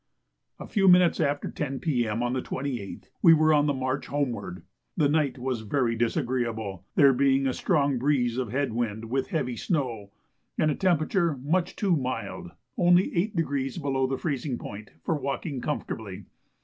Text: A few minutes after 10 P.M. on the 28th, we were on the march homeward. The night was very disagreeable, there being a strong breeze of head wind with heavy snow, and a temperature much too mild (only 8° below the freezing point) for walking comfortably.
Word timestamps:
A 0.59 0.65
few 0.65 0.87
minutes 0.87 1.19
after 1.19 1.47
10 1.51 1.79
P.M. 1.79 2.23
on 2.23 2.33
the 2.33 2.41
28th, 2.41 3.11
we 3.21 3.35
were 3.35 3.53
on 3.53 3.67
the 3.67 3.71
march 3.75 4.07
homeward. 4.07 4.63
The 4.97 5.07
night 5.07 5.37
was 5.37 5.61
very 5.61 5.95
disagreeable, 5.95 6.87
there 6.95 7.13
being 7.13 7.45
a 7.45 7.53
strong 7.53 7.99
breeze 7.99 8.37
of 8.39 8.51
head 8.51 8.73
wind 8.73 9.11
with 9.11 9.27
heavy 9.27 9.55
snow, 9.55 10.09
and 10.57 10.71
a 10.71 10.75
temperature 10.75 11.37
much 11.37 11.75
too 11.75 11.95
mild 11.95 12.49
(only 12.79 13.11
8° 13.11 13.79
below 13.79 14.07
the 14.07 14.17
freezing 14.17 14.57
point) 14.57 14.89
for 15.03 15.15
walking 15.21 15.61
comfortably. 15.61 16.25